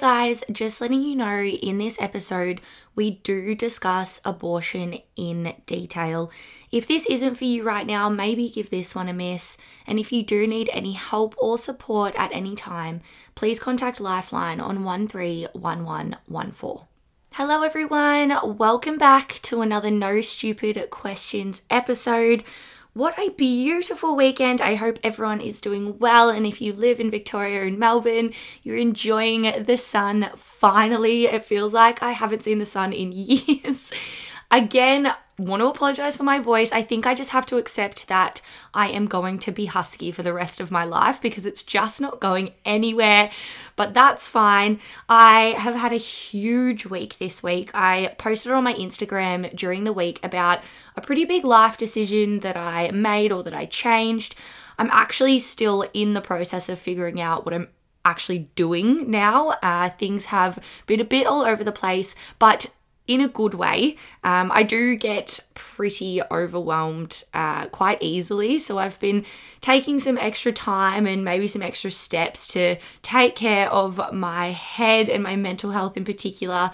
Guys, 0.00 0.44
just 0.52 0.80
letting 0.80 1.02
you 1.02 1.16
know 1.16 1.42
in 1.42 1.78
this 1.78 2.00
episode, 2.00 2.60
we 2.94 3.10
do 3.10 3.54
discuss 3.54 4.20
abortion 4.24 4.98
in 5.16 5.54
detail. 5.64 6.30
If 6.70 6.86
this 6.86 7.06
isn't 7.06 7.36
for 7.36 7.44
you 7.44 7.62
right 7.62 7.86
now, 7.86 8.10
maybe 8.10 8.50
give 8.50 8.68
this 8.68 8.94
one 8.94 9.08
a 9.08 9.14
miss. 9.14 9.56
And 9.86 9.98
if 9.98 10.12
you 10.12 10.22
do 10.22 10.46
need 10.46 10.68
any 10.72 10.92
help 10.92 11.34
or 11.38 11.56
support 11.56 12.14
at 12.14 12.30
any 12.32 12.54
time, 12.54 13.00
please 13.34 13.58
contact 13.58 13.98
Lifeline 13.98 14.60
on 14.60 14.84
131114. 14.84 16.86
Hello, 17.32 17.62
everyone. 17.62 18.56
Welcome 18.56 18.98
back 18.98 19.40
to 19.42 19.62
another 19.62 19.90
No 19.90 20.20
Stupid 20.20 20.90
Questions 20.90 21.62
episode. 21.70 22.44
What 22.96 23.18
a 23.18 23.28
beautiful 23.28 24.16
weekend. 24.16 24.62
I 24.62 24.76
hope 24.76 24.98
everyone 25.04 25.42
is 25.42 25.60
doing 25.60 25.98
well. 25.98 26.30
And 26.30 26.46
if 26.46 26.62
you 26.62 26.72
live 26.72 26.98
in 26.98 27.10
Victoria 27.10 27.64
and 27.66 27.78
Melbourne, 27.78 28.32
you're 28.62 28.78
enjoying 28.78 29.64
the 29.66 29.76
sun 29.76 30.30
finally. 30.34 31.26
It 31.26 31.44
feels 31.44 31.74
like 31.74 32.02
I 32.02 32.12
haven't 32.12 32.42
seen 32.42 32.58
the 32.58 32.64
sun 32.64 32.94
in 32.94 33.12
years. 33.14 33.92
Again, 34.50 35.12
want 35.38 35.60
to 35.60 35.68
apologize 35.68 36.16
for 36.16 36.22
my 36.22 36.38
voice. 36.38 36.72
I 36.72 36.82
think 36.82 37.06
I 37.06 37.14
just 37.14 37.30
have 37.30 37.44
to 37.46 37.58
accept 37.58 38.08
that 38.08 38.40
I 38.72 38.88
am 38.88 39.06
going 39.06 39.38
to 39.40 39.52
be 39.52 39.66
husky 39.66 40.10
for 40.10 40.22
the 40.22 40.32
rest 40.32 40.60
of 40.60 40.70
my 40.70 40.84
life 40.84 41.20
because 41.20 41.44
it's 41.44 41.62
just 41.62 42.00
not 42.00 42.20
going 42.20 42.54
anywhere. 42.64 43.30
But 43.76 43.92
that's 43.92 44.28
fine. 44.28 44.80
I 45.08 45.54
have 45.58 45.74
had 45.74 45.92
a 45.92 45.96
huge 45.96 46.86
week 46.86 47.18
this 47.18 47.42
week. 47.42 47.70
I 47.74 48.14
posted 48.18 48.52
on 48.52 48.64
my 48.64 48.74
Instagram 48.74 49.54
during 49.54 49.84
the 49.84 49.92
week 49.92 50.20
about 50.22 50.60
a 50.96 51.02
pretty 51.02 51.26
big 51.26 51.44
life 51.44 51.76
decision 51.76 52.40
that 52.40 52.56
I 52.56 52.90
made 52.90 53.30
or 53.30 53.42
that 53.42 53.54
I 53.54 53.66
changed. 53.66 54.34
I'm 54.78 54.90
actually 54.90 55.38
still 55.38 55.88
in 55.92 56.14
the 56.14 56.20
process 56.20 56.68
of 56.68 56.78
figuring 56.78 57.20
out 57.20 57.44
what 57.44 57.54
I'm 57.54 57.68
actually 58.06 58.48
doing 58.54 59.10
now. 59.10 59.50
Uh, 59.62 59.90
things 59.90 60.26
have 60.26 60.58
been 60.86 61.00
a 61.00 61.04
bit 61.04 61.26
all 61.26 61.42
over 61.42 61.64
the 61.64 61.72
place, 61.72 62.14
but 62.38 62.70
in 63.06 63.20
a 63.20 63.28
good 63.28 63.54
way. 63.54 63.96
Um, 64.24 64.50
I 64.52 64.62
do 64.62 64.96
get 64.96 65.40
pretty 65.54 66.20
overwhelmed 66.30 67.24
uh, 67.32 67.66
quite 67.66 68.02
easily, 68.02 68.58
so 68.58 68.78
I've 68.78 68.98
been 68.98 69.24
taking 69.60 69.98
some 69.98 70.18
extra 70.18 70.52
time 70.52 71.06
and 71.06 71.24
maybe 71.24 71.46
some 71.46 71.62
extra 71.62 71.90
steps 71.90 72.46
to 72.48 72.76
take 73.02 73.36
care 73.36 73.70
of 73.70 74.12
my 74.12 74.48
head 74.48 75.08
and 75.08 75.22
my 75.22 75.36
mental 75.36 75.70
health 75.70 75.96
in 75.96 76.04
particular. 76.04 76.72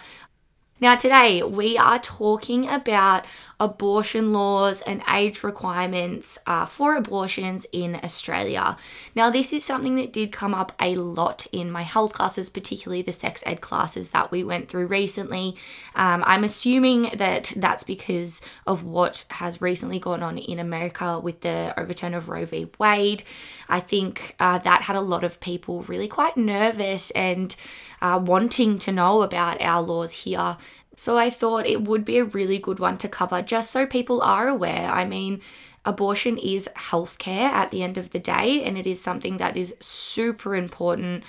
Now, 0.82 0.96
today 0.96 1.44
we 1.44 1.78
are 1.78 2.00
talking 2.00 2.68
about 2.68 3.24
abortion 3.60 4.32
laws 4.32 4.82
and 4.82 5.00
age 5.08 5.44
requirements 5.44 6.40
uh, 6.44 6.66
for 6.66 6.96
abortions 6.96 7.68
in 7.70 8.00
Australia. 8.02 8.76
Now, 9.14 9.30
this 9.30 9.52
is 9.52 9.64
something 9.64 9.94
that 9.94 10.12
did 10.12 10.32
come 10.32 10.52
up 10.52 10.72
a 10.80 10.96
lot 10.96 11.46
in 11.52 11.70
my 11.70 11.82
health 11.82 12.14
classes, 12.14 12.50
particularly 12.50 13.02
the 13.02 13.12
sex 13.12 13.44
ed 13.46 13.60
classes 13.60 14.10
that 14.10 14.32
we 14.32 14.42
went 14.42 14.66
through 14.66 14.88
recently. 14.88 15.54
Um, 15.94 16.24
I'm 16.26 16.42
assuming 16.42 17.10
that 17.14 17.52
that's 17.54 17.84
because 17.84 18.42
of 18.66 18.82
what 18.82 19.24
has 19.30 19.62
recently 19.62 20.00
gone 20.00 20.24
on 20.24 20.36
in 20.36 20.58
America 20.58 21.20
with 21.20 21.42
the 21.42 21.72
overturn 21.78 22.12
of 22.12 22.28
Roe 22.28 22.44
v. 22.44 22.68
Wade. 22.80 23.22
I 23.68 23.78
think 23.78 24.34
uh, 24.40 24.58
that 24.58 24.82
had 24.82 24.96
a 24.96 25.00
lot 25.00 25.22
of 25.22 25.38
people 25.38 25.82
really 25.82 26.08
quite 26.08 26.36
nervous 26.36 27.12
and 27.12 27.54
uh, 28.00 28.20
wanting 28.20 28.80
to 28.80 28.90
know 28.90 29.22
about 29.22 29.62
our 29.62 29.80
laws 29.80 30.12
here. 30.24 30.56
So 30.96 31.16
I 31.16 31.30
thought 31.30 31.66
it 31.66 31.82
would 31.82 32.04
be 32.04 32.18
a 32.18 32.24
really 32.24 32.58
good 32.58 32.78
one 32.78 32.98
to 32.98 33.08
cover 33.08 33.42
just 33.42 33.70
so 33.70 33.86
people 33.86 34.20
are 34.22 34.48
aware. 34.48 34.90
I 34.90 35.04
mean, 35.04 35.40
abortion 35.84 36.38
is 36.38 36.68
healthcare 36.76 37.48
at 37.48 37.70
the 37.70 37.82
end 37.82 37.98
of 37.98 38.10
the 38.10 38.18
day, 38.18 38.62
and 38.62 38.76
it 38.76 38.86
is 38.86 39.00
something 39.00 39.38
that 39.38 39.56
is 39.56 39.74
super 39.80 40.54
important. 40.54 41.24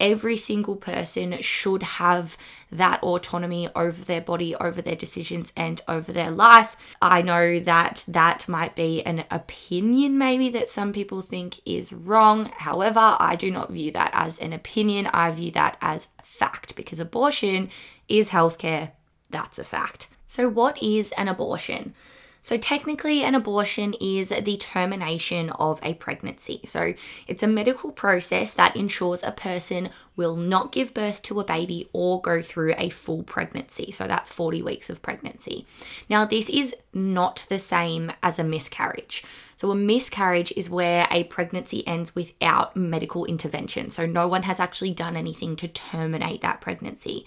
Every 0.00 0.36
single 0.36 0.74
person 0.74 1.40
should 1.40 1.84
have 1.84 2.36
that 2.72 3.00
autonomy 3.04 3.68
over 3.76 4.04
their 4.04 4.20
body, 4.20 4.56
over 4.56 4.82
their 4.82 4.96
decisions, 4.96 5.52
and 5.56 5.80
over 5.86 6.12
their 6.12 6.32
life. 6.32 6.76
I 7.00 7.22
know 7.22 7.60
that 7.60 8.04
that 8.08 8.48
might 8.48 8.74
be 8.74 9.02
an 9.06 9.24
opinion, 9.30 10.18
maybe 10.18 10.48
that 10.48 10.68
some 10.68 10.92
people 10.92 11.22
think 11.22 11.60
is 11.64 11.92
wrong. 11.92 12.50
However, 12.56 13.16
I 13.20 13.36
do 13.36 13.52
not 13.52 13.70
view 13.70 13.92
that 13.92 14.10
as 14.12 14.40
an 14.40 14.52
opinion. 14.52 15.06
I 15.06 15.30
view 15.30 15.52
that 15.52 15.76
as 15.80 16.08
fact 16.24 16.74
because 16.74 16.98
abortion 16.98 17.70
is 18.08 18.30
healthcare. 18.30 18.90
That's 19.34 19.58
a 19.58 19.64
fact. 19.64 20.06
So, 20.26 20.48
what 20.48 20.80
is 20.80 21.10
an 21.18 21.26
abortion? 21.26 21.92
So, 22.40 22.56
technically, 22.56 23.24
an 23.24 23.34
abortion 23.34 23.94
is 24.00 24.28
the 24.28 24.56
termination 24.56 25.50
of 25.50 25.80
a 25.82 25.94
pregnancy. 25.94 26.60
So, 26.66 26.94
it's 27.26 27.42
a 27.42 27.48
medical 27.48 27.90
process 27.90 28.54
that 28.54 28.76
ensures 28.76 29.24
a 29.24 29.32
person 29.32 29.90
will 30.14 30.36
not 30.36 30.70
give 30.70 30.94
birth 30.94 31.20
to 31.22 31.40
a 31.40 31.44
baby 31.44 31.88
or 31.92 32.22
go 32.22 32.42
through 32.42 32.74
a 32.78 32.90
full 32.90 33.24
pregnancy. 33.24 33.90
So, 33.90 34.06
that's 34.06 34.30
40 34.30 34.62
weeks 34.62 34.88
of 34.88 35.02
pregnancy. 35.02 35.66
Now, 36.08 36.24
this 36.24 36.48
is 36.48 36.76
not 36.92 37.44
the 37.48 37.58
same 37.58 38.12
as 38.22 38.38
a 38.38 38.44
miscarriage. 38.44 39.24
So, 39.56 39.72
a 39.72 39.74
miscarriage 39.74 40.52
is 40.56 40.70
where 40.70 41.08
a 41.10 41.24
pregnancy 41.24 41.84
ends 41.88 42.14
without 42.14 42.76
medical 42.76 43.24
intervention. 43.24 43.90
So, 43.90 44.06
no 44.06 44.28
one 44.28 44.44
has 44.44 44.60
actually 44.60 44.92
done 44.92 45.16
anything 45.16 45.56
to 45.56 45.66
terminate 45.66 46.40
that 46.42 46.60
pregnancy. 46.60 47.26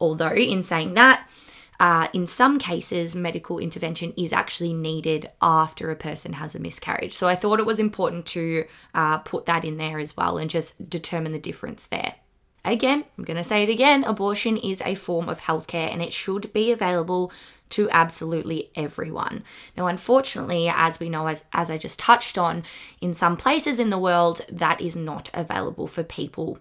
Although, 0.00 0.34
in 0.34 0.62
saying 0.62 0.94
that, 0.94 1.28
uh, 1.80 2.08
in 2.12 2.26
some 2.26 2.58
cases, 2.58 3.16
medical 3.16 3.58
intervention 3.58 4.12
is 4.16 4.34
actually 4.34 4.74
needed 4.74 5.30
after 5.40 5.90
a 5.90 5.96
person 5.96 6.34
has 6.34 6.54
a 6.54 6.60
miscarriage. 6.60 7.14
So 7.14 7.26
I 7.26 7.34
thought 7.34 7.58
it 7.58 7.66
was 7.66 7.80
important 7.80 8.26
to 8.26 8.66
uh, 8.94 9.18
put 9.18 9.46
that 9.46 9.64
in 9.64 9.78
there 9.78 9.98
as 9.98 10.14
well 10.14 10.36
and 10.36 10.50
just 10.50 10.90
determine 10.90 11.32
the 11.32 11.38
difference 11.38 11.86
there. 11.86 12.16
Again, 12.64 13.04
I'm 13.16 13.24
going 13.24 13.38
to 13.38 13.44
say 13.44 13.62
it 13.62 13.70
again 13.70 14.04
abortion 14.04 14.58
is 14.58 14.82
a 14.84 14.94
form 14.94 15.30
of 15.30 15.40
healthcare 15.40 15.90
and 15.90 16.02
it 16.02 16.12
should 16.12 16.52
be 16.52 16.70
available 16.70 17.32
to 17.70 17.88
absolutely 17.90 18.70
everyone. 18.74 19.44
Now, 19.76 19.86
unfortunately, 19.86 20.68
as 20.68 21.00
we 21.00 21.08
know, 21.08 21.28
as, 21.28 21.46
as 21.54 21.70
I 21.70 21.78
just 21.78 21.98
touched 21.98 22.36
on, 22.36 22.64
in 23.00 23.14
some 23.14 23.38
places 23.38 23.78
in 23.78 23.88
the 23.88 23.98
world, 23.98 24.42
that 24.50 24.82
is 24.82 24.96
not 24.96 25.30
available 25.32 25.86
for 25.86 26.02
people. 26.02 26.58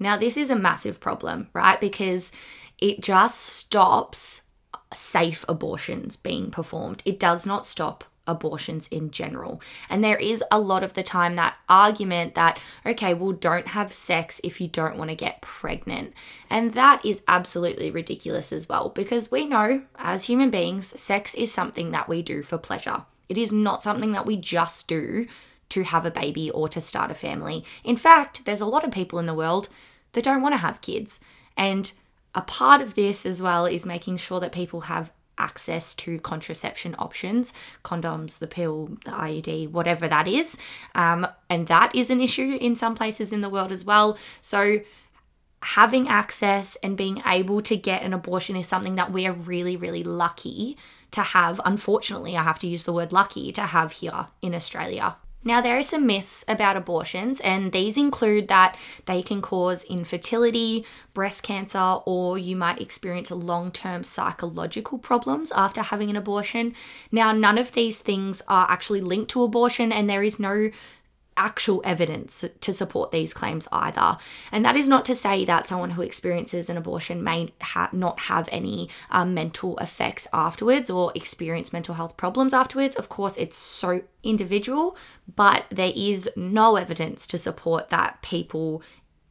Now, 0.00 0.16
this 0.16 0.36
is 0.36 0.50
a 0.50 0.56
massive 0.56 0.98
problem, 0.98 1.48
right? 1.52 1.80
Because 1.80 2.32
it 2.78 3.00
just 3.00 3.38
stops 3.38 4.46
safe 4.92 5.44
abortions 5.48 6.16
being 6.16 6.50
performed. 6.50 7.02
It 7.04 7.20
does 7.20 7.46
not 7.46 7.66
stop 7.66 8.04
abortions 8.26 8.86
in 8.88 9.10
general. 9.10 9.60
And 9.88 10.02
there 10.04 10.16
is 10.16 10.42
a 10.50 10.58
lot 10.60 10.82
of 10.82 10.94
the 10.94 11.02
time 11.02 11.34
that 11.34 11.56
argument 11.68 12.34
that, 12.34 12.58
okay, 12.86 13.12
well, 13.12 13.32
don't 13.32 13.68
have 13.68 13.92
sex 13.92 14.40
if 14.44 14.60
you 14.60 14.68
don't 14.68 14.96
want 14.96 15.10
to 15.10 15.16
get 15.16 15.40
pregnant. 15.40 16.14
And 16.48 16.74
that 16.74 17.04
is 17.04 17.22
absolutely 17.28 17.90
ridiculous 17.90 18.52
as 18.52 18.68
well, 18.68 18.88
because 18.88 19.30
we 19.30 19.46
know 19.46 19.82
as 19.96 20.24
human 20.24 20.50
beings, 20.50 20.98
sex 21.00 21.34
is 21.34 21.52
something 21.52 21.90
that 21.90 22.08
we 22.08 22.22
do 22.22 22.42
for 22.42 22.56
pleasure. 22.56 23.04
It 23.28 23.36
is 23.36 23.52
not 23.52 23.82
something 23.82 24.12
that 24.12 24.26
we 24.26 24.36
just 24.36 24.88
do 24.88 25.26
to 25.70 25.84
have 25.84 26.04
a 26.04 26.10
baby 26.10 26.50
or 26.50 26.68
to 26.68 26.80
start 26.80 27.10
a 27.10 27.14
family. 27.14 27.64
In 27.84 27.96
fact, 27.96 28.44
there's 28.44 28.60
a 28.60 28.66
lot 28.66 28.84
of 28.84 28.90
people 28.90 29.18
in 29.18 29.26
the 29.26 29.34
world 29.34 29.68
that 30.12 30.24
don't 30.24 30.42
want 30.42 30.54
to 30.54 30.58
have 30.58 30.80
kids. 30.80 31.20
And 31.56 31.92
a 32.34 32.42
part 32.42 32.80
of 32.80 32.94
this 32.94 33.26
as 33.26 33.42
well 33.42 33.66
is 33.66 33.84
making 33.84 34.18
sure 34.18 34.40
that 34.40 34.52
people 34.52 34.82
have 34.82 35.10
access 35.40 35.94
to 35.94 36.20
contraception 36.20 36.94
options 36.98 37.52
condoms, 37.82 38.38
the 38.38 38.46
pill, 38.46 38.98
the 39.04 39.10
IUD, 39.10 39.70
whatever 39.70 40.06
that 40.06 40.28
is. 40.28 40.58
Um, 40.94 41.26
and 41.48 41.66
that 41.66 41.94
is 41.94 42.10
an 42.10 42.20
issue 42.20 42.58
in 42.60 42.76
some 42.76 42.94
places 42.94 43.32
in 43.32 43.40
the 43.40 43.48
world 43.48 43.72
as 43.72 43.84
well. 43.84 44.18
So, 44.40 44.80
having 45.62 46.08
access 46.08 46.76
and 46.76 46.96
being 46.96 47.22
able 47.26 47.60
to 47.60 47.76
get 47.76 48.02
an 48.02 48.14
abortion 48.14 48.56
is 48.56 48.66
something 48.66 48.94
that 48.94 49.12
we 49.12 49.26
are 49.26 49.32
really, 49.32 49.76
really 49.76 50.02
lucky 50.02 50.76
to 51.10 51.20
have. 51.20 51.60
Unfortunately, 51.64 52.34
I 52.36 52.42
have 52.42 52.58
to 52.60 52.66
use 52.66 52.84
the 52.84 52.94
word 52.94 53.12
lucky 53.12 53.52
to 53.52 53.62
have 53.62 53.92
here 53.92 54.28
in 54.40 54.54
Australia. 54.54 55.16
Now, 55.42 55.62
there 55.62 55.78
are 55.78 55.82
some 55.82 56.06
myths 56.06 56.44
about 56.46 56.76
abortions, 56.76 57.40
and 57.40 57.72
these 57.72 57.96
include 57.96 58.48
that 58.48 58.76
they 59.06 59.22
can 59.22 59.40
cause 59.40 59.84
infertility, 59.84 60.84
breast 61.14 61.42
cancer, 61.42 61.78
or 62.04 62.36
you 62.36 62.56
might 62.56 62.80
experience 62.80 63.30
long 63.30 63.72
term 63.72 64.04
psychological 64.04 64.98
problems 64.98 65.50
after 65.52 65.80
having 65.80 66.10
an 66.10 66.16
abortion. 66.16 66.74
Now, 67.10 67.32
none 67.32 67.56
of 67.56 67.72
these 67.72 68.00
things 68.00 68.42
are 68.48 68.70
actually 68.70 69.00
linked 69.00 69.30
to 69.30 69.42
abortion, 69.42 69.92
and 69.92 70.10
there 70.10 70.22
is 70.22 70.38
no 70.38 70.70
actual 71.40 71.80
evidence 71.84 72.44
to 72.60 72.72
support 72.72 73.10
these 73.10 73.34
claims 73.34 73.66
either. 73.72 74.18
And 74.52 74.64
that 74.64 74.76
is 74.76 74.88
not 74.88 75.04
to 75.06 75.14
say 75.14 75.44
that 75.46 75.66
someone 75.66 75.90
who 75.90 76.02
experiences 76.02 76.68
an 76.68 76.76
abortion 76.76 77.24
may 77.24 77.52
ha- 77.62 77.88
not 77.92 78.20
have 78.20 78.48
any 78.52 78.90
um, 79.10 79.32
mental 79.34 79.76
effects 79.78 80.28
afterwards 80.32 80.90
or 80.90 81.10
experience 81.14 81.72
mental 81.72 81.94
health 81.94 82.16
problems 82.16 82.52
afterwards. 82.52 82.94
Of 82.94 83.08
course, 83.08 83.38
it's 83.38 83.56
so 83.56 84.02
individual, 84.22 84.96
but 85.34 85.64
there 85.70 85.92
is 85.96 86.28
no 86.36 86.76
evidence 86.76 87.26
to 87.28 87.38
support 87.38 87.88
that 87.88 88.20
people 88.20 88.82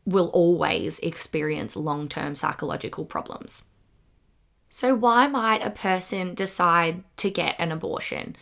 will 0.05 0.29
always 0.29 0.97
experience 0.99 1.75
long 1.75 2.09
term 2.09 2.33
psychological 2.33 3.05
problems. 3.05 3.65
So, 4.71 4.95
why 4.95 5.27
might 5.27 5.65
a 5.65 5.71
person 5.71 6.33
decide 6.33 7.03
to 7.17 7.29
get 7.29 7.55
an 7.59 7.71
abortion? 7.71 8.35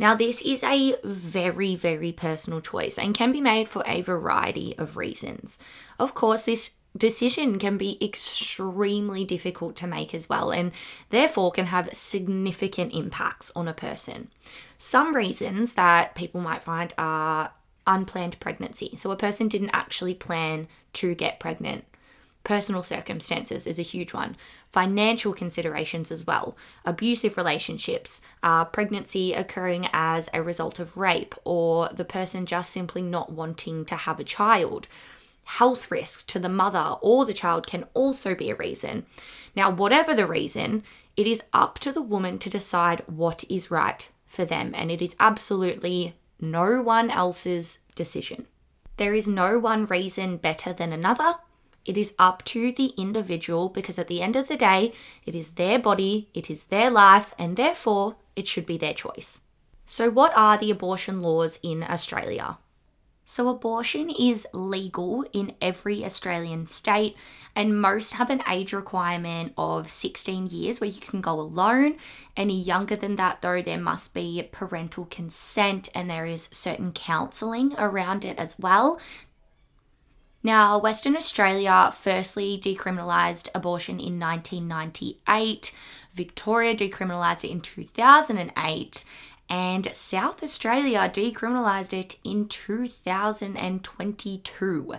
Now, 0.00 0.14
this 0.14 0.40
is 0.40 0.62
a 0.62 0.96
very, 1.04 1.74
very 1.74 2.10
personal 2.10 2.62
choice 2.62 2.98
and 2.98 3.14
can 3.14 3.32
be 3.32 3.40
made 3.42 3.68
for 3.68 3.84
a 3.86 4.00
variety 4.00 4.74
of 4.78 4.96
reasons. 4.96 5.58
Of 5.98 6.14
course, 6.14 6.46
this 6.46 6.76
decision 6.96 7.58
can 7.58 7.76
be 7.76 8.02
extremely 8.02 9.26
difficult 9.26 9.76
to 9.76 9.86
make 9.86 10.14
as 10.14 10.26
well, 10.26 10.52
and 10.52 10.72
therefore 11.10 11.52
can 11.52 11.66
have 11.66 11.90
significant 11.92 12.94
impacts 12.94 13.52
on 13.54 13.68
a 13.68 13.74
person. 13.74 14.30
Some 14.78 15.14
reasons 15.14 15.74
that 15.74 16.14
people 16.14 16.40
might 16.40 16.62
find 16.62 16.94
are 16.96 17.52
unplanned 17.86 18.40
pregnancy. 18.40 18.94
So, 18.96 19.10
a 19.10 19.16
person 19.16 19.48
didn't 19.48 19.74
actually 19.74 20.14
plan 20.14 20.66
to 20.94 21.14
get 21.14 21.40
pregnant. 21.40 21.84
Personal 22.42 22.82
circumstances 22.82 23.66
is 23.66 23.78
a 23.78 23.82
huge 23.82 24.14
one. 24.14 24.36
Financial 24.72 25.34
considerations 25.34 26.10
as 26.10 26.26
well. 26.26 26.56
Abusive 26.84 27.36
relationships, 27.36 28.22
uh, 28.42 28.64
pregnancy 28.64 29.34
occurring 29.34 29.88
as 29.92 30.30
a 30.32 30.42
result 30.42 30.80
of 30.80 30.96
rape, 30.96 31.34
or 31.44 31.90
the 31.92 32.04
person 32.04 32.46
just 32.46 32.70
simply 32.70 33.02
not 33.02 33.30
wanting 33.30 33.84
to 33.84 33.94
have 33.94 34.18
a 34.18 34.24
child. 34.24 34.88
Health 35.44 35.90
risks 35.90 36.22
to 36.24 36.38
the 36.38 36.48
mother 36.48 36.96
or 37.02 37.26
the 37.26 37.34
child 37.34 37.66
can 37.66 37.84
also 37.92 38.34
be 38.34 38.50
a 38.50 38.54
reason. 38.54 39.04
Now, 39.54 39.68
whatever 39.68 40.14
the 40.14 40.26
reason, 40.26 40.84
it 41.16 41.26
is 41.26 41.42
up 41.52 41.78
to 41.80 41.92
the 41.92 42.02
woman 42.02 42.38
to 42.38 42.48
decide 42.48 43.02
what 43.06 43.44
is 43.50 43.70
right 43.70 44.08
for 44.26 44.44
them, 44.44 44.72
and 44.74 44.90
it 44.90 45.02
is 45.02 45.16
absolutely 45.20 46.14
no 46.40 46.80
one 46.80 47.10
else's 47.10 47.80
decision. 47.94 48.46
There 48.96 49.12
is 49.12 49.28
no 49.28 49.58
one 49.58 49.86
reason 49.86 50.36
better 50.36 50.72
than 50.72 50.92
another 50.92 51.36
it 51.84 51.96
is 51.96 52.14
up 52.18 52.44
to 52.46 52.72
the 52.72 52.92
individual 52.96 53.68
because 53.68 53.98
at 53.98 54.08
the 54.08 54.22
end 54.22 54.36
of 54.36 54.48
the 54.48 54.56
day, 54.56 54.92
it 55.24 55.34
is 55.34 55.52
their 55.52 55.78
body, 55.78 56.28
it 56.34 56.50
is 56.50 56.66
their 56.66 56.90
life, 56.90 57.34
and 57.38 57.56
therefore 57.56 58.16
it 58.36 58.46
should 58.46 58.66
be 58.66 58.78
their 58.78 58.94
choice. 58.94 59.40
So, 59.86 60.10
what 60.10 60.32
are 60.36 60.56
the 60.56 60.70
abortion 60.70 61.20
laws 61.20 61.58
in 61.62 61.82
Australia? 61.82 62.58
So, 63.24 63.48
abortion 63.48 64.10
is 64.10 64.46
legal 64.52 65.24
in 65.32 65.54
every 65.60 66.04
Australian 66.04 66.66
state, 66.66 67.16
and 67.54 67.80
most 67.80 68.14
have 68.14 68.28
an 68.28 68.42
age 68.48 68.72
requirement 68.72 69.52
of 69.56 69.90
16 69.90 70.48
years 70.48 70.80
where 70.80 70.90
you 70.90 71.00
can 71.00 71.20
go 71.20 71.38
alone. 71.38 71.96
Any 72.36 72.60
younger 72.60 72.96
than 72.96 73.16
that, 73.16 73.40
though, 73.40 73.62
there 73.62 73.80
must 73.80 74.14
be 74.14 74.48
parental 74.50 75.06
consent 75.06 75.88
and 75.94 76.10
there 76.10 76.26
is 76.26 76.48
certain 76.52 76.92
counselling 76.92 77.74
around 77.78 78.24
it 78.24 78.38
as 78.38 78.58
well. 78.58 79.00
Now, 80.42 80.78
Western 80.78 81.16
Australia 81.16 81.92
firstly 81.94 82.58
decriminalised 82.58 83.50
abortion 83.54 84.00
in 84.00 84.18
1998, 84.18 85.70
Victoria 86.14 86.74
decriminalised 86.74 87.44
it 87.44 87.50
in 87.50 87.60
2008, 87.60 89.04
and 89.50 89.94
South 89.94 90.42
Australia 90.42 91.10
decriminalised 91.12 91.92
it 91.92 92.16
in 92.24 92.48
2022. 92.48 94.94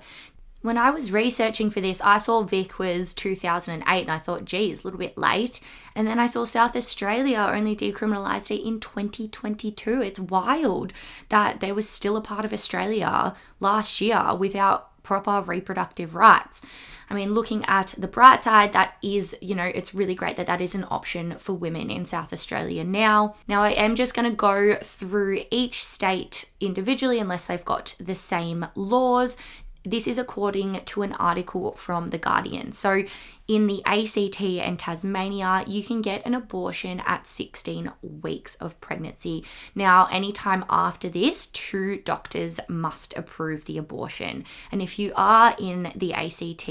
When 0.62 0.78
I 0.78 0.92
was 0.92 1.12
researching 1.12 1.72
for 1.72 1.82
this, 1.82 2.02
I 2.02 2.20
saw 2.20 2.44
Vic 2.44 2.78
was 2.78 3.16
2008 3.16 4.02
and 4.02 4.12
I 4.12 4.20
thought, 4.20 4.46
geez, 4.46 4.84
a 4.84 4.88
little 4.88 5.00
bit 5.00 5.18
late. 5.18 5.60
And 5.96 6.08
then 6.08 6.20
I 6.20 6.28
saw 6.28 6.46
South 6.46 6.76
Australia 6.76 7.50
only 7.52 7.76
decriminalised 7.76 8.56
it 8.56 8.64
in 8.64 8.80
2022. 8.80 10.04
It's 10.04 10.20
wild 10.20 10.94
that 11.30 11.62
there 11.62 11.74
was 11.74 11.90
still 11.90 12.16
a 12.16 12.22
part 12.22 12.46
of 12.46 12.54
Australia 12.54 13.34
last 13.60 14.02
year 14.02 14.36
without 14.36 14.91
proper 15.04 15.42
reproductive 15.42 16.16
rights. 16.16 16.62
I 17.10 17.14
mean, 17.14 17.34
looking 17.34 17.66
at 17.66 17.94
the 17.98 18.08
bright 18.08 18.44
side, 18.44 18.72
that 18.72 18.96
is, 19.02 19.36
you 19.42 19.54
know, 19.54 19.66
it's 19.66 19.94
really 19.94 20.16
great 20.16 20.38
that 20.38 20.48
that 20.48 20.62
is 20.62 20.76
an 20.76 20.86
option 20.90 21.38
for 21.38 21.52
women 21.52 21.92
in 21.92 22.06
South 22.06 22.32
Australia 22.32 22.86
now. 22.86 23.36
Now, 23.50 23.64
I 23.64 23.72
am 23.72 23.96
just 23.96 24.16
going 24.16 24.30
to 24.30 24.36
go 24.36 24.76
through 24.76 25.44
each 25.52 25.84
state 25.84 26.50
individually 26.62 27.20
unless 27.20 27.48
they've 27.48 27.66
got 27.66 27.96
the 28.00 28.16
same 28.16 28.66
laws. 28.76 29.36
This 29.84 30.08
is 30.08 30.20
according 30.20 30.80
to 30.86 31.02
an 31.02 31.14
article 31.14 31.74
from 31.74 32.12
The 32.12 32.20
Guardian. 32.20 32.72
So, 32.72 33.04
in 33.48 33.66
the 33.66 33.84
ACT 33.84 34.40
and 34.42 34.78
Tasmania, 34.78 35.64
you 35.68 35.84
can 35.84 36.02
get 36.02 36.26
an 36.26 36.36
abortion 36.36 37.02
at 37.06 37.26
16 37.26 37.92
weeks 38.02 38.56
of 38.56 38.80
pregnancy. 38.80 39.44
Now, 39.74 40.06
anytime 40.12 40.64
after 40.70 41.10
this, 41.10 41.48
two 41.48 41.98
doctors 42.04 42.60
must 42.70 43.18
approve 43.18 43.66
the 43.66 43.80
abortion. 43.80 44.46
And 44.72 44.82
if 44.82 45.00
you 45.00 45.12
are 45.16 45.56
in 45.60 45.92
the 45.96 46.14
ACT, 46.14 46.70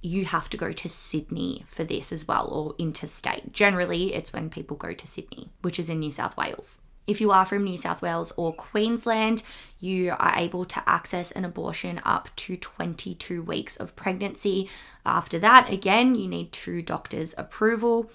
you 0.00 0.24
have 0.24 0.48
to 0.48 0.56
go 0.56 0.72
to 0.72 0.88
Sydney 0.88 1.64
for 1.68 1.84
this 1.84 2.10
as 2.10 2.26
well, 2.26 2.48
or 2.48 2.74
interstate. 2.78 3.52
Generally, 3.52 4.14
it's 4.14 4.32
when 4.32 4.48
people 4.48 4.76
go 4.76 4.94
to 4.94 5.06
Sydney, 5.06 5.50
which 5.60 5.78
is 5.78 5.90
in 5.90 6.00
New 6.00 6.10
South 6.10 6.36
Wales. 6.38 6.80
If 7.06 7.20
you 7.20 7.30
are 7.30 7.46
from 7.46 7.64
New 7.64 7.78
South 7.78 8.02
Wales 8.02 8.32
or 8.36 8.52
Queensland, 8.52 9.42
you 9.78 10.14
are 10.18 10.34
able 10.36 10.64
to 10.64 10.82
access 10.88 11.30
an 11.30 11.44
abortion 11.44 12.00
up 12.04 12.34
to 12.36 12.56
22 12.56 13.42
weeks 13.42 13.76
of 13.76 13.94
pregnancy. 13.94 14.68
After 15.04 15.38
that, 15.38 15.70
again, 15.70 16.14
you 16.14 16.26
need 16.26 16.50
two 16.52 16.82
doctors' 16.82 17.34
approval. 17.38 18.10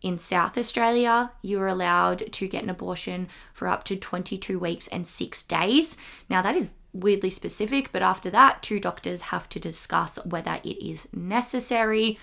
In 0.00 0.18
South 0.18 0.58
Australia, 0.58 1.32
you're 1.42 1.68
allowed 1.68 2.32
to 2.32 2.48
get 2.48 2.64
an 2.64 2.70
abortion 2.70 3.28
for 3.52 3.68
up 3.68 3.84
to 3.84 3.96
22 3.96 4.58
weeks 4.58 4.88
and 4.88 5.06
six 5.06 5.42
days. 5.42 5.96
Now, 6.28 6.42
that 6.42 6.56
is 6.56 6.70
weirdly 6.92 7.30
specific, 7.30 7.90
but 7.92 8.02
after 8.02 8.30
that, 8.30 8.62
two 8.62 8.80
doctors 8.80 9.22
have 9.22 9.48
to 9.50 9.60
discuss 9.60 10.18
whether 10.24 10.60
it 10.64 10.84
is 10.84 11.08
necessary. 11.12 12.18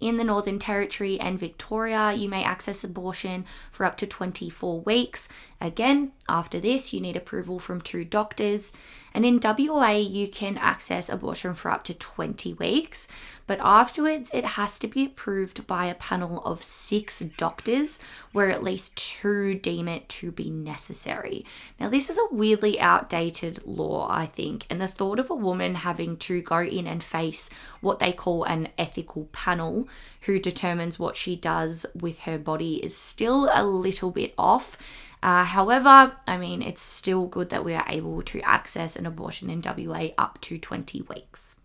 In 0.00 0.16
the 0.16 0.24
Northern 0.24 0.60
Territory 0.60 1.18
and 1.18 1.40
Victoria, 1.40 2.12
you 2.12 2.28
may 2.28 2.44
access 2.44 2.84
abortion 2.84 3.44
for 3.72 3.84
up 3.84 3.96
to 3.96 4.06
24 4.06 4.80
weeks. 4.80 5.28
Again, 5.60 6.12
after 6.28 6.60
this, 6.60 6.92
you 6.92 7.00
need 7.00 7.16
approval 7.16 7.58
from 7.58 7.80
two 7.80 8.04
doctors. 8.04 8.72
And 9.18 9.26
in 9.26 9.40
WA, 9.42 9.96
you 9.96 10.28
can 10.28 10.56
access 10.58 11.08
abortion 11.08 11.54
for 11.54 11.72
up 11.72 11.82
to 11.82 11.92
20 11.92 12.52
weeks, 12.52 13.08
but 13.48 13.58
afterwards, 13.60 14.30
it 14.32 14.44
has 14.44 14.78
to 14.78 14.86
be 14.86 15.06
approved 15.06 15.66
by 15.66 15.86
a 15.86 15.96
panel 15.96 16.40
of 16.44 16.62
six 16.62 17.18
doctors, 17.18 17.98
where 18.30 18.48
at 18.48 18.62
least 18.62 18.96
two 18.96 19.56
deem 19.56 19.88
it 19.88 20.08
to 20.10 20.30
be 20.30 20.50
necessary. 20.50 21.44
Now, 21.80 21.88
this 21.88 22.08
is 22.08 22.16
a 22.16 22.32
weirdly 22.32 22.78
outdated 22.78 23.66
law, 23.66 24.06
I 24.08 24.26
think, 24.26 24.66
and 24.70 24.80
the 24.80 24.86
thought 24.86 25.18
of 25.18 25.30
a 25.30 25.34
woman 25.34 25.74
having 25.74 26.16
to 26.18 26.40
go 26.40 26.60
in 26.60 26.86
and 26.86 27.02
face 27.02 27.50
what 27.80 27.98
they 27.98 28.12
call 28.12 28.44
an 28.44 28.68
ethical 28.78 29.24
panel 29.32 29.88
who 30.22 30.38
determines 30.38 31.00
what 31.00 31.16
she 31.16 31.34
does 31.34 31.86
with 31.92 32.20
her 32.20 32.38
body 32.38 32.76
is 32.84 32.96
still 32.96 33.50
a 33.52 33.64
little 33.64 34.12
bit 34.12 34.32
off. 34.38 34.78
Uh, 35.22 35.44
however, 35.44 36.16
I 36.26 36.36
mean, 36.36 36.62
it's 36.62 36.80
still 36.80 37.26
good 37.26 37.50
that 37.50 37.64
we 37.64 37.74
are 37.74 37.86
able 37.88 38.22
to 38.22 38.40
access 38.42 38.96
an 38.96 39.06
abortion 39.06 39.50
in 39.50 39.62
WA 39.62 40.08
up 40.16 40.40
to 40.42 40.58
20 40.58 41.02
weeks. 41.02 41.56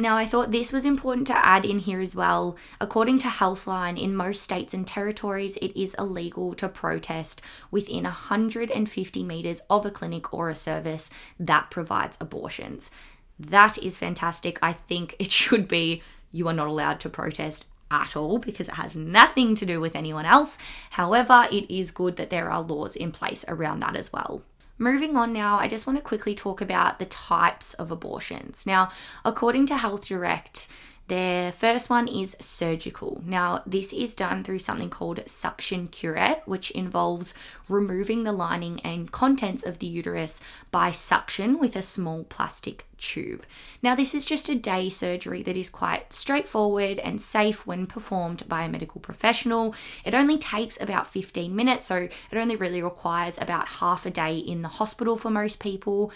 Now, 0.00 0.16
I 0.16 0.24
thought 0.24 0.50
this 0.50 0.72
was 0.72 0.86
important 0.86 1.26
to 1.26 1.36
add 1.36 1.66
in 1.66 1.78
here 1.78 2.00
as 2.00 2.16
well. 2.16 2.56
According 2.80 3.18
to 3.18 3.28
Healthline, 3.28 4.02
in 4.02 4.16
most 4.16 4.42
states 4.42 4.72
and 4.72 4.86
territories, 4.86 5.58
it 5.58 5.78
is 5.78 5.94
illegal 5.98 6.54
to 6.54 6.70
protest 6.70 7.42
within 7.70 8.04
150 8.04 9.24
metres 9.24 9.60
of 9.68 9.84
a 9.84 9.90
clinic 9.90 10.32
or 10.32 10.48
a 10.48 10.54
service 10.54 11.10
that 11.38 11.70
provides 11.70 12.16
abortions. 12.18 12.90
That 13.38 13.76
is 13.76 13.98
fantastic. 13.98 14.58
I 14.62 14.72
think 14.72 15.16
it 15.18 15.32
should 15.40 15.68
be 15.68 16.02
you 16.32 16.48
are 16.48 16.54
not 16.54 16.68
allowed 16.68 17.00
to 17.00 17.10
protest 17.10 17.66
at 17.90 18.16
all 18.16 18.38
because 18.38 18.68
it 18.68 18.74
has 18.74 18.96
nothing 18.96 19.54
to 19.56 19.66
do 19.66 19.80
with 19.80 19.96
anyone 19.96 20.26
else. 20.26 20.58
However, 20.90 21.46
it 21.50 21.70
is 21.70 21.90
good 21.90 22.16
that 22.16 22.30
there 22.30 22.50
are 22.50 22.62
laws 22.62 22.96
in 22.96 23.12
place 23.12 23.44
around 23.48 23.80
that 23.80 23.96
as 23.96 24.12
well. 24.12 24.42
Moving 24.78 25.14
on 25.14 25.34
now, 25.34 25.58
I 25.58 25.68
just 25.68 25.86
want 25.86 25.98
to 25.98 26.02
quickly 26.02 26.34
talk 26.34 26.62
about 26.62 26.98
the 26.98 27.04
types 27.04 27.74
of 27.74 27.90
abortions. 27.90 28.66
Now, 28.66 28.88
according 29.26 29.66
to 29.66 29.76
Health 29.76 30.06
Direct, 30.06 30.68
Their 31.10 31.50
first 31.50 31.90
one 31.90 32.06
is 32.06 32.36
surgical. 32.40 33.20
Now, 33.26 33.64
this 33.66 33.92
is 33.92 34.14
done 34.14 34.44
through 34.44 34.60
something 34.60 34.90
called 34.90 35.28
suction 35.28 35.88
curette, 35.88 36.46
which 36.46 36.70
involves 36.70 37.34
removing 37.68 38.22
the 38.22 38.30
lining 38.30 38.78
and 38.82 39.10
contents 39.10 39.66
of 39.66 39.80
the 39.80 39.88
uterus 39.88 40.40
by 40.70 40.92
suction 40.92 41.58
with 41.58 41.74
a 41.74 41.82
small 41.82 42.22
plastic 42.22 42.86
tube. 42.96 43.44
Now, 43.82 43.96
this 43.96 44.14
is 44.14 44.24
just 44.24 44.48
a 44.48 44.54
day 44.54 44.88
surgery 44.88 45.42
that 45.42 45.56
is 45.56 45.68
quite 45.68 46.12
straightforward 46.12 47.00
and 47.00 47.20
safe 47.20 47.66
when 47.66 47.88
performed 47.88 48.48
by 48.48 48.62
a 48.62 48.68
medical 48.68 49.00
professional. 49.00 49.74
It 50.04 50.14
only 50.14 50.38
takes 50.38 50.80
about 50.80 51.08
15 51.08 51.56
minutes, 51.56 51.86
so 51.86 51.96
it 51.96 52.12
only 52.36 52.54
really 52.54 52.84
requires 52.84 53.36
about 53.36 53.66
half 53.66 54.06
a 54.06 54.10
day 54.10 54.38
in 54.38 54.62
the 54.62 54.68
hospital 54.68 55.16
for 55.16 55.28
most 55.28 55.58
people. 55.58 56.12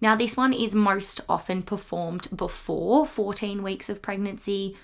Now, 0.00 0.14
this 0.14 0.36
one 0.36 0.52
is 0.52 0.74
most 0.74 1.20
often 1.28 1.62
performed 1.62 2.28
before 2.34 3.06
14 3.06 3.62
weeks 3.62 3.88
of 3.88 4.02
pregnancy. 4.02 4.76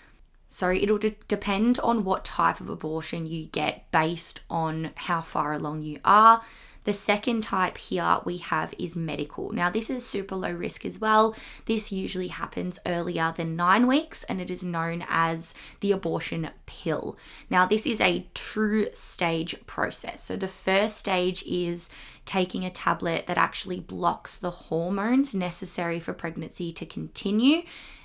So 0.48 0.70
it'll 0.70 0.98
de- 0.98 1.16
depend 1.28 1.78
on 1.80 2.04
what 2.04 2.24
type 2.24 2.60
of 2.60 2.68
abortion 2.68 3.26
you 3.26 3.46
get 3.46 3.90
based 3.90 4.40
on 4.48 4.90
how 4.94 5.20
far 5.20 5.52
along 5.52 5.82
you 5.82 5.98
are. 6.04 6.42
The 6.84 6.92
second 6.92 7.42
type 7.42 7.78
here 7.78 8.18
we 8.24 8.38
have 8.38 8.74
is 8.78 8.96
medical. 8.96 9.52
Now, 9.52 9.70
this 9.70 9.88
is 9.88 10.04
super 10.04 10.34
low 10.36 10.52
risk 10.52 10.84
as 10.84 10.98
well. 10.98 11.34
This 11.66 11.92
usually 11.92 12.28
happens 12.28 12.78
earlier 12.86 13.32
than 13.36 13.56
nine 13.56 13.86
weeks 13.86 14.24
and 14.24 14.40
it 14.40 14.50
is 14.50 14.64
known 14.64 15.04
as 15.08 15.54
the 15.80 15.92
abortion 15.92 16.50
pill. 16.66 17.16
Now, 17.48 17.66
this 17.66 17.86
is 17.86 18.00
a 18.00 18.26
true 18.34 18.88
stage 18.92 19.54
process. 19.66 20.22
So, 20.22 20.36
the 20.36 20.48
first 20.48 20.96
stage 20.96 21.44
is 21.44 21.90
taking 22.24 22.64
a 22.64 22.70
tablet 22.70 23.26
that 23.26 23.38
actually 23.38 23.80
blocks 23.80 24.36
the 24.36 24.50
hormones 24.50 25.34
necessary 25.34 26.00
for 26.00 26.12
pregnancy 26.12 26.72
to 26.72 26.86
continue. 26.86 27.62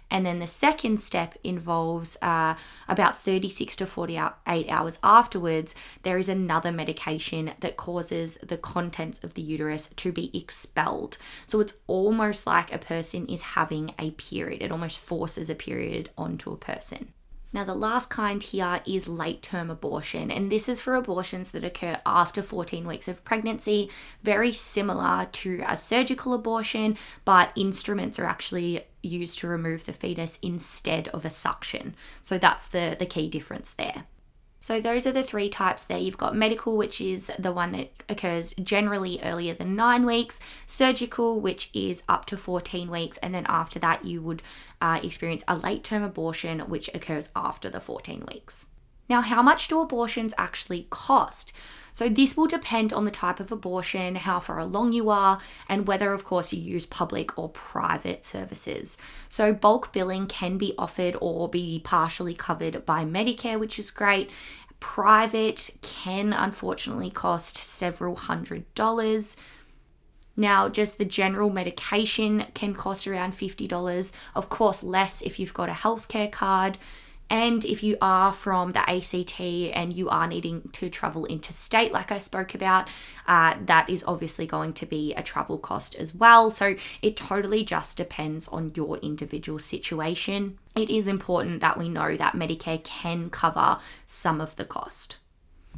And 0.10 0.26
then 0.26 0.40
the 0.40 0.48
second 0.48 1.00
step 1.00 1.36
involves 1.44 2.18
uh, 2.22 2.56
about 2.88 3.18
36 3.18 3.76
to 3.78 3.86
48 3.86 4.70
hours 4.70 5.00
afterwards, 5.04 5.76
there 6.04 6.18
is 6.18 6.30
another 6.30 6.72
medication 6.72 7.52
that 7.60 7.78
causes 7.78 8.38
the 8.38 8.58
contents 8.58 9.24
of 9.24 9.34
the 9.34 9.42
uterus 9.42 9.90
to 9.90 10.12
be 10.12 10.36
expelled. 10.38 11.18
So 11.46 11.60
it's 11.60 11.78
almost 11.88 12.48
like 12.48 12.74
a 12.74 12.78
person 12.78 13.28
is 13.28 13.42
having 13.42 13.94
a 14.00 14.12
period, 14.12 14.62
it 14.62 14.72
almost 14.72 15.00
forces 15.00 15.50
a 15.50 15.56
period 15.56 16.10
onto 16.18 16.52
a 16.52 16.58
person. 16.58 17.14
Now, 17.58 17.64
the 17.64 17.74
last 17.74 18.12
kind 18.12 18.44
here 18.44 18.82
is 18.86 19.08
late 19.08 19.42
term 19.42 19.72
abortion, 19.72 20.30
and 20.30 20.52
this 20.52 20.70
is 20.70 20.80
for 20.80 20.94
abortions 20.94 21.50
that 21.50 21.64
occur 21.64 22.00
after 22.06 22.44
14 22.44 22.86
weeks 22.86 23.08
of 23.08 23.26
pregnancy, 23.26 23.90
very 24.22 24.52
similar 24.52 25.28
to 25.32 25.64
a 25.68 25.76
surgical 25.76 26.36
abortion, 26.36 26.98
but 27.26 27.52
instruments 27.56 28.20
are 28.20 28.28
actually 28.28 28.86
used 29.02 29.40
to 29.40 29.48
remove 29.48 29.86
the 29.86 29.94
fetus 29.94 30.38
instead 30.44 31.08
of 31.08 31.26
a 31.26 31.32
suction. 31.32 31.96
So 32.22 32.38
that's 32.38 32.68
the, 32.68 32.96
the 33.00 33.08
key 33.08 33.28
difference 33.28 33.74
there. 33.74 34.04
So, 34.60 34.82
those 34.82 35.06
are 35.06 35.12
the 35.12 35.24
three 35.24 35.50
types 35.50 35.84
there. 35.84 36.00
You've 36.00 36.18
got 36.18 36.36
medical, 36.36 36.76
which 36.76 37.00
is 37.00 37.32
the 37.38 37.52
one 37.52 37.74
that 37.74 37.92
occurs 38.10 38.54
generally 38.62 39.20
earlier 39.24 39.54
than 39.54 39.76
nine 39.76 40.06
weeks, 40.06 40.40
surgical, 40.66 41.40
which 41.40 41.70
is 41.74 42.04
up 42.10 42.26
to 42.26 42.38
14 42.38 42.90
weeks, 42.90 43.18
and 43.20 43.36
then 43.36 43.46
after 43.48 43.78
that, 43.80 44.04
you 44.04 44.22
would 44.22 44.42
uh, 44.82 45.00
experience 45.04 45.44
a 45.48 45.56
late 45.56 45.84
term 45.84 46.02
abortion, 46.02 46.62
which 46.62 46.90
occurs 46.96 47.30
after 47.36 47.70
the 47.70 47.80
14 47.80 48.26
weeks. 48.28 48.68
Now, 49.10 49.22
how 49.22 49.42
much 49.42 49.68
do 49.68 49.80
abortions 49.80 50.34
actually 50.38 50.88
cost? 50.90 51.56
So, 51.98 52.08
this 52.08 52.38
will 52.38 52.46
depend 52.46 52.94
on 52.94 53.06
the 53.06 53.10
type 53.10 53.40
of 53.40 53.52
abortion, 53.52 54.14
how 54.18 54.40
far 54.40 54.60
along 54.60 54.94
you 54.94 55.10
are, 55.10 55.40
and 55.68 55.88
whether, 55.88 56.14
of 56.14 56.24
course, 56.24 56.54
you 56.54 56.62
use 56.62 56.86
public 56.86 57.36
or 57.40 57.50
private 57.50 58.24
services. 58.24 59.00
So, 59.30 59.52
bulk 59.52 59.92
billing 59.94 60.28
can 60.28 60.60
be 60.60 60.76
offered 60.78 61.16
or 61.20 61.50
be 61.50 61.82
partially 61.84 62.36
covered 62.36 62.86
by 62.86 63.04
Medicare, 63.04 63.60
which 63.60 63.80
is 63.80 63.90
great. 63.90 64.30
Private 64.80 65.72
can 65.82 66.34
unfortunately 66.34 67.10
cost 67.10 67.58
several 67.58 68.16
hundred 68.16 68.72
dollars. 68.76 69.36
Now, 70.36 70.70
just 70.70 71.00
the 71.00 71.04
general 71.06 71.50
medication 71.50 72.46
can 72.54 72.76
cost 72.76 73.08
around 73.08 73.34
$50. 73.34 74.14
Of 74.36 74.50
course, 74.50 74.84
less 74.84 75.24
if 75.24 75.40
you've 75.40 75.56
got 75.56 75.70
a 75.70 75.72
healthcare 75.72 76.32
card. 76.32 76.78
And 77.30 77.66
if 77.66 77.84
you 77.84 77.98
are 78.02 78.32
from 78.32 78.72
the 78.72 78.90
ACT 78.90 79.40
and 79.76 79.94
you 79.94 80.10
are 80.10 80.28
needing 80.28 80.70
to 80.74 80.90
travel 80.90 81.26
interstate, 81.26 81.92
like 81.92 82.12
I 82.12 82.20
spoke 82.20 82.56
about, 82.56 82.88
uh, 83.28 83.56
that 83.66 83.90
is 83.90 84.04
obviously 84.08 84.48
going 84.48 84.74
to 84.74 84.86
be 84.86 85.14
a 85.14 85.24
travel 85.24 85.58
cost 85.58 85.96
as 85.96 86.16
well. 86.16 86.50
So 86.50 86.76
it 87.02 87.18
totally 87.18 87.66
just 87.66 87.98
depends 87.98 88.48
on 88.48 88.72
your 88.76 88.98
individual 88.98 89.60
situation. 89.60 90.58
It 90.76 90.90
is 90.90 91.08
important 91.08 91.60
that 91.62 91.78
we 91.78 91.90
know 91.90 92.16
that 92.16 92.34
Medicare 92.34 92.84
can 92.84 93.30
cover 93.30 93.80
some 94.06 94.40
of 94.40 94.56
the 94.56 94.66
cost. 94.66 95.18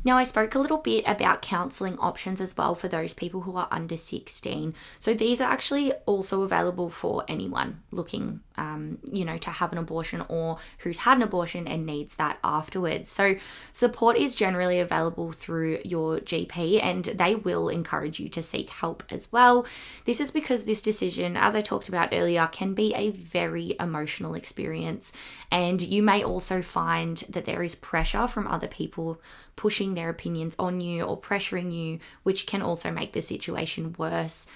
Now, 0.04 0.18
I 0.18 0.24
spoke 0.24 0.56
a 0.56 0.60
little 0.60 0.78
bit 0.78 1.04
about 1.06 1.42
counselling 1.42 1.98
options 2.00 2.40
as 2.40 2.56
well 2.56 2.74
for 2.74 2.88
those 2.88 3.14
people 3.14 3.42
who 3.42 3.58
are 3.58 3.68
under 3.70 3.98
16. 3.98 4.74
So, 4.98 5.14
these 5.14 5.42
are 5.42 5.52
actually 5.52 5.92
also 6.06 6.44
available 6.44 6.90
for 6.90 7.26
anyone 7.28 7.82
looking, 7.92 8.40
um, 8.60 9.00
you 9.12 9.24
know, 9.24 9.38
to 9.38 9.50
have 9.50 9.72
an 9.72 9.78
abortion 9.78 10.24
or 10.28 10.58
who's 10.80 11.00
had 11.00 11.18
an 11.18 11.24
abortion 11.24 11.66
and 11.66 11.86
needs 11.86 12.18
that 12.18 12.38
afterwards. 12.44 13.10
So, 13.10 13.36
support 13.72 14.18
is 14.18 14.36
generally 14.36 14.80
available 14.80 15.32
through 15.32 15.80
your 15.86 16.20
GP 16.20 16.84
and 16.84 17.06
they 17.06 17.36
will 17.36 17.70
encourage 17.70 18.20
you 18.20 18.28
to 18.30 18.44
seek 18.44 18.70
help 18.70 19.04
as 19.10 19.32
well. 19.32 19.66
This 20.04 20.20
is 20.20 20.30
because 20.32 20.66
this 20.66 20.82
decision, 20.82 21.38
as 21.38 21.56
I 21.56 21.62
talked 21.62 21.88
about 21.88 22.10
earlier, 22.12 22.48
can 22.52 22.74
be 22.74 22.94
a 22.94 23.12
very 23.12 23.78
emotional 23.80 24.34
experience. 24.34 25.14
And 25.50 25.82
you 25.82 26.04
may 26.04 26.22
also 26.22 26.62
find 26.62 27.18
that 27.30 27.46
there 27.46 27.64
is 27.64 27.76
pressure 27.76 28.28
from 28.28 28.46
other 28.48 28.68
people 28.68 29.22
pushing 29.56 29.94
their 29.94 30.10
opinions 30.10 30.56
on 30.60 30.82
you 30.82 31.04
or 31.04 31.20
pressuring 31.20 31.72
you, 31.74 32.00
which 32.24 32.46
can 32.46 32.62
also 32.62 32.92
make 32.92 33.14
the 33.14 33.22
situation 33.22 33.96
worse. 33.98 34.48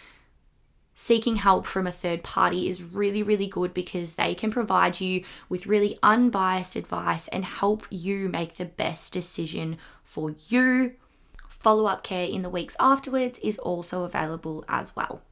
Seeking 0.95 1.37
help 1.37 1.65
from 1.65 1.87
a 1.87 1.91
third 1.91 2.23
party 2.23 2.69
is 2.69 2.83
really, 2.83 3.23
really 3.23 3.47
good 3.47 3.73
because 3.73 4.15
they 4.15 4.35
can 4.35 4.51
provide 4.51 5.01
you 5.01 5.23
with 5.49 5.65
really 5.65 5.97
unbiased 6.03 6.75
advice 6.75 7.27
and 7.29 7.43
help 7.43 7.87
you 7.89 8.29
make 8.29 8.55
the 8.55 8.65
best 8.65 9.11
decision 9.11 9.77
for 10.03 10.35
you. 10.49 10.93
Follow 11.47 11.85
up 11.85 12.03
care 12.03 12.27
in 12.27 12.43
the 12.43 12.49
weeks 12.49 12.75
afterwards 12.79 13.39
is 13.39 13.57
also 13.57 14.03
available 14.03 14.63
as 14.67 14.95
well. 14.95 15.23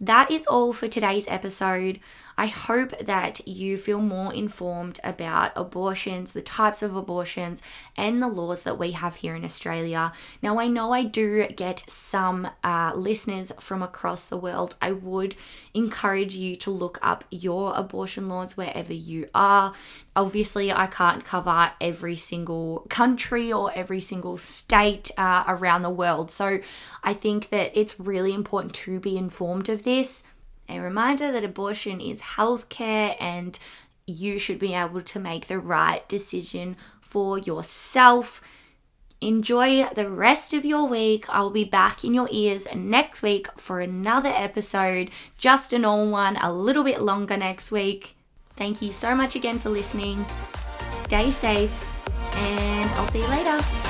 That 0.00 0.30
is 0.30 0.46
all 0.46 0.74
for 0.74 0.88
today's 0.88 1.26
episode. 1.26 2.00
I 2.38 2.48
hope 2.48 2.92
that 2.98 3.48
you 3.48 3.78
feel 3.78 4.00
more 4.00 4.32
informed 4.32 5.00
about 5.02 5.52
abortions, 5.56 6.34
the 6.34 6.42
types 6.42 6.82
of 6.82 6.94
abortions, 6.94 7.62
and 7.96 8.20
the 8.20 8.28
laws 8.28 8.64
that 8.64 8.78
we 8.78 8.90
have 8.92 9.16
here 9.16 9.34
in 9.34 9.42
Australia. 9.44 10.12
Now, 10.42 10.58
I 10.58 10.68
know 10.68 10.92
I 10.92 11.04
do 11.04 11.48
get 11.48 11.82
some 11.86 12.50
uh, 12.62 12.92
listeners 12.94 13.52
from 13.58 13.82
across 13.82 14.26
the 14.26 14.36
world. 14.36 14.76
I 14.82 14.92
would 14.92 15.34
encourage 15.72 16.34
you 16.34 16.56
to 16.56 16.70
look 16.70 16.98
up 17.00 17.24
your 17.30 17.72
abortion 17.74 18.28
laws 18.28 18.54
wherever 18.54 18.92
you 18.92 19.28
are. 19.34 19.72
Obviously, 20.14 20.70
I 20.70 20.88
can't 20.88 21.24
cover 21.24 21.72
every 21.80 22.16
single 22.16 22.86
country 22.90 23.50
or 23.50 23.72
every 23.74 24.02
single 24.02 24.36
state 24.36 25.10
uh, 25.16 25.44
around 25.48 25.82
the 25.82 25.90
world. 25.90 26.30
So, 26.30 26.58
I 27.02 27.14
think 27.14 27.48
that 27.50 27.78
it's 27.78 28.00
really 28.00 28.34
important 28.34 28.74
to 28.74 28.98
be 29.00 29.16
informed 29.16 29.68
of 29.68 29.85
this 29.86 30.24
a 30.68 30.80
reminder 30.80 31.30
that 31.32 31.44
abortion 31.44 32.00
is 32.00 32.20
healthcare 32.20 33.16
and 33.20 33.58
you 34.06 34.38
should 34.38 34.58
be 34.58 34.74
able 34.74 35.00
to 35.00 35.18
make 35.18 35.46
the 35.46 35.58
right 35.58 36.06
decision 36.08 36.76
for 37.00 37.38
yourself. 37.38 38.42
Enjoy 39.20 39.84
the 39.84 40.10
rest 40.10 40.52
of 40.52 40.66
your 40.66 40.86
week. 40.86 41.24
I'll 41.28 41.50
be 41.50 41.64
back 41.64 42.04
in 42.04 42.14
your 42.14 42.28
ears 42.30 42.66
next 42.74 43.22
week 43.22 43.46
for 43.56 43.80
another 43.80 44.32
episode, 44.34 45.10
just 45.38 45.72
a 45.72 45.78
normal 45.78 46.10
one, 46.10 46.36
a 46.36 46.52
little 46.52 46.84
bit 46.84 47.00
longer 47.00 47.36
next 47.36 47.72
week. 47.72 48.16
Thank 48.56 48.82
you 48.82 48.92
so 48.92 49.14
much 49.14 49.36
again 49.36 49.58
for 49.58 49.70
listening. 49.70 50.24
Stay 50.82 51.30
safe, 51.30 51.72
and 52.34 52.90
I'll 52.92 53.06
see 53.06 53.20
you 53.20 53.28
later. 53.28 53.85